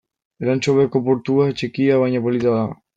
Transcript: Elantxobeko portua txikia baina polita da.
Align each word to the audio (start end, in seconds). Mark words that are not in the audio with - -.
Elantxobeko 0.45 1.03
portua 1.11 1.47
txikia 1.61 2.03
baina 2.05 2.27
polita 2.29 2.61
da. 2.61 2.69